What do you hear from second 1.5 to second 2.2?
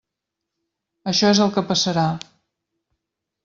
que passarà.